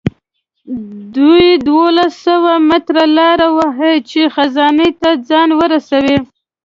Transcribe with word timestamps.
دوی 1.15 1.47
دولس 1.67 2.13
سوه 2.25 2.53
متره 2.69 3.05
لاره 3.17 3.47
وهي 3.57 3.95
چې 4.09 4.21
خزانې 4.35 4.89
ته 5.01 5.09
ځان 5.27 5.49
ورسوي. 5.59 6.17